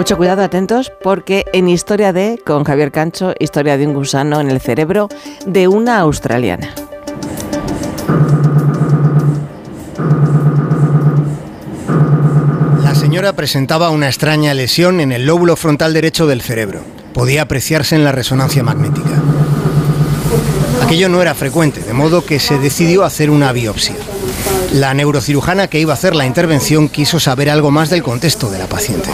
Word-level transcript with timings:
Mucho 0.00 0.16
cuidado, 0.16 0.42
atentos, 0.42 0.90
porque 1.02 1.44
en 1.52 1.68
Historia 1.68 2.14
de, 2.14 2.40
con 2.42 2.64
Javier 2.64 2.90
Cancho, 2.90 3.34
historia 3.38 3.76
de 3.76 3.86
un 3.86 3.92
gusano 3.92 4.40
en 4.40 4.50
el 4.50 4.58
cerebro 4.58 5.10
de 5.44 5.68
una 5.68 5.98
australiana. 5.98 6.70
La 12.82 12.94
señora 12.94 13.34
presentaba 13.34 13.90
una 13.90 14.06
extraña 14.06 14.54
lesión 14.54 15.00
en 15.00 15.12
el 15.12 15.26
lóbulo 15.26 15.54
frontal 15.54 15.92
derecho 15.92 16.26
del 16.26 16.40
cerebro. 16.40 16.80
Podía 17.12 17.42
apreciarse 17.42 17.94
en 17.94 18.02
la 18.02 18.12
resonancia 18.12 18.62
magnética. 18.62 19.20
Aquello 20.82 21.10
no 21.10 21.20
era 21.20 21.34
frecuente, 21.34 21.82
de 21.82 21.92
modo 21.92 22.24
que 22.24 22.40
se 22.40 22.58
decidió 22.58 23.04
hacer 23.04 23.28
una 23.28 23.52
biopsia. 23.52 23.96
La 24.72 24.94
neurocirujana 24.94 25.66
que 25.66 25.80
iba 25.80 25.92
a 25.92 25.94
hacer 25.94 26.14
la 26.14 26.26
intervención 26.26 26.88
quiso 26.88 27.18
saber 27.18 27.50
algo 27.50 27.72
más 27.72 27.90
del 27.90 28.04
contexto 28.04 28.50
de 28.50 28.58
la 28.58 28.66
paciente. 28.66 29.10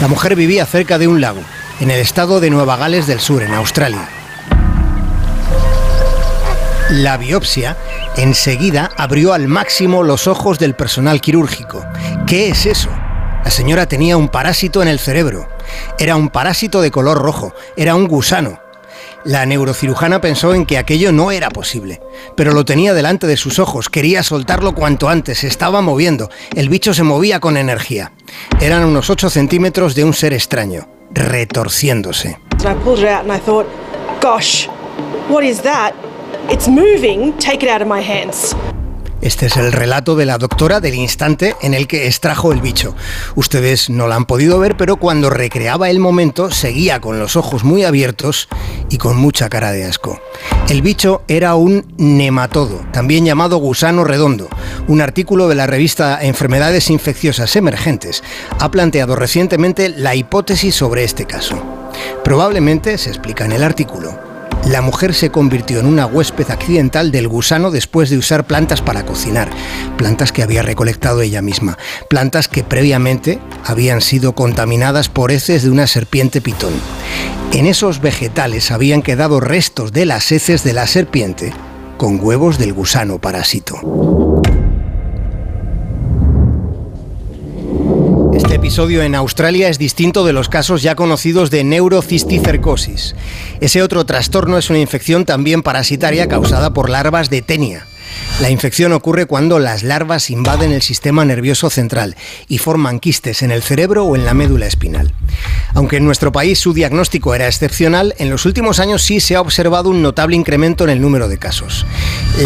La 0.00 0.06
mujer 0.06 0.36
vivía 0.36 0.64
cerca 0.64 0.98
de 0.98 1.08
un 1.08 1.20
lago, 1.20 1.40
en 1.80 1.90
el 1.90 1.98
estado 1.98 2.38
de 2.38 2.50
Nueva 2.50 2.76
Gales 2.76 3.08
del 3.08 3.18
Sur, 3.18 3.42
en 3.42 3.52
Australia. 3.54 4.08
La 6.90 7.16
biopsia 7.16 7.76
enseguida 8.16 8.92
abrió 8.96 9.32
al 9.32 9.48
máximo 9.48 10.04
los 10.04 10.28
ojos 10.28 10.60
del 10.60 10.74
personal 10.74 11.20
quirúrgico. 11.20 11.84
¿Qué 12.26 12.50
es 12.50 12.66
eso? 12.66 12.90
La 13.44 13.50
señora 13.50 13.86
tenía 13.86 14.16
un 14.16 14.28
parásito 14.28 14.80
en 14.80 14.88
el 14.88 15.00
cerebro. 15.00 15.48
Era 15.98 16.14
un 16.14 16.28
parásito 16.28 16.80
de 16.82 16.92
color 16.92 17.18
rojo, 17.18 17.52
era 17.76 17.96
un 17.96 18.06
gusano. 18.06 18.60
La 19.24 19.46
neurocirujana 19.46 20.20
pensó 20.20 20.52
en 20.52 20.66
que 20.66 20.78
aquello 20.78 21.12
no 21.12 21.30
era 21.30 21.50
posible, 21.50 22.00
pero 22.36 22.52
lo 22.52 22.64
tenía 22.64 22.92
delante 22.92 23.26
de 23.26 23.36
sus 23.36 23.60
ojos, 23.60 23.88
quería 23.88 24.22
soltarlo 24.22 24.74
cuanto 24.74 25.08
antes, 25.08 25.44
estaba 25.44 25.80
moviendo, 25.80 26.28
el 26.56 26.68
bicho 26.68 26.92
se 26.92 27.04
movía 27.04 27.38
con 27.38 27.56
energía. 27.56 28.12
Eran 28.60 28.84
unos 28.84 29.10
8 29.10 29.30
centímetros 29.30 29.94
de 29.94 30.04
un 30.04 30.12
ser 30.12 30.32
extraño, 30.32 30.88
retorciéndose. 31.12 32.38
Este 39.22 39.46
es 39.46 39.56
el 39.56 39.70
relato 39.70 40.16
de 40.16 40.26
la 40.26 40.36
doctora 40.36 40.80
del 40.80 40.96
instante 40.96 41.54
en 41.62 41.74
el 41.74 41.86
que 41.86 42.08
extrajo 42.08 42.50
el 42.50 42.60
bicho. 42.60 42.96
Ustedes 43.36 43.88
no 43.88 44.08
la 44.08 44.16
han 44.16 44.26
podido 44.26 44.58
ver, 44.58 44.76
pero 44.76 44.96
cuando 44.96 45.30
recreaba 45.30 45.90
el 45.90 46.00
momento 46.00 46.50
seguía 46.50 47.00
con 47.00 47.20
los 47.20 47.36
ojos 47.36 47.62
muy 47.62 47.84
abiertos 47.84 48.48
y 48.90 48.98
con 48.98 49.16
mucha 49.16 49.48
cara 49.48 49.70
de 49.70 49.84
asco. 49.84 50.20
El 50.68 50.82
bicho 50.82 51.22
era 51.28 51.54
un 51.54 51.86
nematodo, 51.98 52.84
también 52.92 53.24
llamado 53.24 53.58
gusano 53.58 54.02
redondo. 54.02 54.48
Un 54.88 55.00
artículo 55.00 55.46
de 55.46 55.54
la 55.54 55.68
revista 55.68 56.18
Enfermedades 56.20 56.90
Infecciosas 56.90 57.54
Emergentes 57.54 58.24
ha 58.58 58.72
planteado 58.72 59.14
recientemente 59.14 59.88
la 59.88 60.16
hipótesis 60.16 60.74
sobre 60.74 61.04
este 61.04 61.26
caso. 61.26 61.62
Probablemente, 62.24 62.98
se 62.98 63.10
explica 63.10 63.44
en 63.44 63.52
el 63.52 63.62
artículo, 63.62 64.31
la 64.66 64.80
mujer 64.80 65.14
se 65.14 65.30
convirtió 65.30 65.80
en 65.80 65.86
una 65.86 66.06
huésped 66.06 66.50
accidental 66.50 67.10
del 67.10 67.28
gusano 67.28 67.70
después 67.70 68.10
de 68.10 68.18
usar 68.18 68.46
plantas 68.46 68.80
para 68.80 69.04
cocinar, 69.04 69.50
plantas 69.96 70.32
que 70.32 70.42
había 70.42 70.62
recolectado 70.62 71.20
ella 71.20 71.42
misma, 71.42 71.78
plantas 72.08 72.48
que 72.48 72.62
previamente 72.62 73.40
habían 73.64 74.00
sido 74.00 74.34
contaminadas 74.34 75.08
por 75.08 75.32
heces 75.32 75.62
de 75.62 75.70
una 75.70 75.86
serpiente 75.86 76.40
pitón. 76.40 76.72
En 77.52 77.66
esos 77.66 78.00
vegetales 78.00 78.70
habían 78.70 79.02
quedado 79.02 79.40
restos 79.40 79.92
de 79.92 80.06
las 80.06 80.32
heces 80.32 80.64
de 80.64 80.72
la 80.72 80.86
serpiente 80.86 81.52
con 81.96 82.18
huevos 82.20 82.58
del 82.58 82.72
gusano 82.72 83.18
parásito. 83.18 83.80
Episodio 88.62 89.02
en 89.02 89.16
Australia 89.16 89.68
es 89.68 89.76
distinto 89.76 90.24
de 90.24 90.32
los 90.32 90.48
casos 90.48 90.82
ya 90.82 90.94
conocidos 90.94 91.50
de 91.50 91.64
neurocisticercosis. 91.64 93.16
Ese 93.60 93.82
otro 93.82 94.06
trastorno 94.06 94.56
es 94.56 94.70
una 94.70 94.78
infección 94.78 95.24
también 95.24 95.64
parasitaria 95.64 96.28
causada 96.28 96.72
por 96.72 96.88
larvas 96.88 97.28
de 97.28 97.42
tenia. 97.42 97.88
La 98.40 98.50
infección 98.50 98.92
ocurre 98.92 99.26
cuando 99.26 99.58
las 99.60 99.82
larvas 99.82 100.28
invaden 100.30 100.72
el 100.72 100.82
sistema 100.82 101.24
nervioso 101.24 101.70
central 101.70 102.16
y 102.48 102.58
forman 102.58 102.98
quistes 102.98 103.42
en 103.42 103.52
el 103.52 103.62
cerebro 103.62 104.04
o 104.04 104.16
en 104.16 104.24
la 104.24 104.34
médula 104.34 104.66
espinal. 104.66 105.12
Aunque 105.74 105.98
en 105.98 106.04
nuestro 106.04 106.32
país 106.32 106.58
su 106.58 106.72
diagnóstico 106.72 107.34
era 107.34 107.46
excepcional, 107.46 108.14
en 108.18 108.30
los 108.30 108.44
últimos 108.44 108.80
años 108.80 109.02
sí 109.02 109.20
se 109.20 109.36
ha 109.36 109.40
observado 109.40 109.90
un 109.90 110.02
notable 110.02 110.34
incremento 110.34 110.82
en 110.82 110.90
el 110.90 111.00
número 111.00 111.28
de 111.28 111.38
casos. 111.38 111.86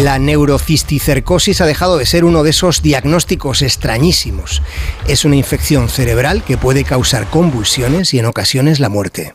La 0.03 0.19
neurocisticercosis 0.19 1.61
ha 1.61 1.65
dejado 1.65 1.97
de 1.97 2.05
ser 2.05 2.25
uno 2.25 2.43
de 2.43 2.51
esos 2.51 2.81
diagnósticos 2.83 3.61
extrañísimos. 3.63 4.61
Es 5.07 5.25
una 5.25 5.35
infección 5.35 5.89
cerebral 5.89 6.43
que 6.43 6.57
puede 6.57 6.83
causar 6.83 7.27
convulsiones 7.29 8.13
y 8.13 8.19
en 8.19 8.25
ocasiones 8.25 8.79
la 8.79 8.89
muerte. 8.89 9.33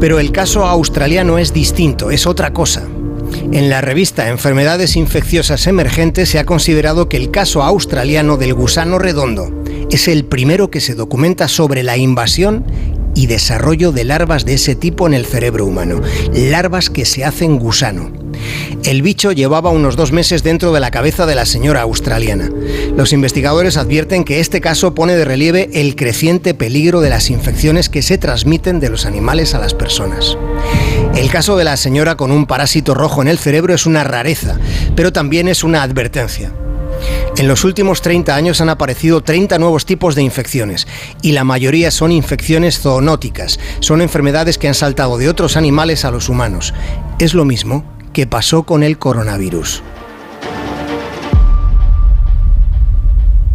Pero 0.00 0.18
el 0.18 0.32
caso 0.32 0.64
australiano 0.66 1.38
es 1.38 1.52
distinto, 1.52 2.10
es 2.10 2.26
otra 2.26 2.52
cosa. 2.52 2.88
En 3.52 3.68
la 3.70 3.80
revista 3.80 4.28
Enfermedades 4.28 4.96
Infecciosas 4.96 5.66
Emergentes 5.66 6.28
se 6.28 6.38
ha 6.38 6.44
considerado 6.44 7.08
que 7.08 7.16
el 7.16 7.30
caso 7.30 7.62
australiano 7.62 8.36
del 8.36 8.54
gusano 8.54 8.98
redondo 8.98 9.52
es 9.90 10.08
el 10.08 10.24
primero 10.24 10.70
que 10.70 10.80
se 10.80 10.94
documenta 10.94 11.48
sobre 11.48 11.82
la 11.82 11.96
invasión 11.96 12.64
y 13.14 13.26
desarrollo 13.26 13.92
de 13.92 14.04
larvas 14.04 14.44
de 14.44 14.54
ese 14.54 14.74
tipo 14.74 15.06
en 15.06 15.14
el 15.14 15.26
cerebro 15.26 15.66
humano, 15.66 16.00
larvas 16.32 16.90
que 16.90 17.04
se 17.04 17.24
hacen 17.24 17.58
gusano. 17.58 18.12
El 18.84 19.02
bicho 19.02 19.32
llevaba 19.32 19.70
unos 19.70 19.96
dos 19.96 20.10
meses 20.10 20.42
dentro 20.42 20.72
de 20.72 20.80
la 20.80 20.90
cabeza 20.90 21.26
de 21.26 21.34
la 21.34 21.44
señora 21.44 21.82
australiana. 21.82 22.50
Los 22.96 23.12
investigadores 23.12 23.76
advierten 23.76 24.24
que 24.24 24.40
este 24.40 24.60
caso 24.60 24.94
pone 24.94 25.16
de 25.16 25.24
relieve 25.24 25.70
el 25.74 25.96
creciente 25.96 26.54
peligro 26.54 27.00
de 27.00 27.10
las 27.10 27.30
infecciones 27.30 27.88
que 27.88 28.02
se 28.02 28.18
transmiten 28.18 28.80
de 28.80 28.88
los 28.88 29.06
animales 29.06 29.54
a 29.54 29.58
las 29.58 29.74
personas. 29.74 30.36
El 31.14 31.30
caso 31.30 31.56
de 31.56 31.64
la 31.64 31.76
señora 31.76 32.16
con 32.16 32.30
un 32.30 32.46
parásito 32.46 32.94
rojo 32.94 33.22
en 33.22 33.28
el 33.28 33.38
cerebro 33.38 33.74
es 33.74 33.86
una 33.86 34.04
rareza, 34.04 34.58
pero 34.96 35.12
también 35.12 35.48
es 35.48 35.62
una 35.62 35.82
advertencia. 35.82 36.52
En 37.36 37.48
los 37.48 37.64
últimos 37.64 38.02
30 38.02 38.34
años 38.34 38.60
han 38.60 38.68
aparecido 38.68 39.22
30 39.22 39.58
nuevos 39.58 39.86
tipos 39.86 40.14
de 40.14 40.22
infecciones 40.22 40.86
y 41.22 41.32
la 41.32 41.44
mayoría 41.44 41.90
son 41.90 42.12
infecciones 42.12 42.80
zoonóticas, 42.80 43.58
son 43.80 44.02
enfermedades 44.02 44.58
que 44.58 44.68
han 44.68 44.74
saltado 44.74 45.16
de 45.16 45.28
otros 45.28 45.56
animales 45.56 46.04
a 46.04 46.10
los 46.10 46.28
humanos. 46.28 46.74
Es 47.18 47.34
lo 47.34 47.44
mismo 47.44 47.84
que 48.12 48.26
pasó 48.26 48.64
con 48.64 48.82
el 48.82 48.98
coronavirus. 48.98 49.82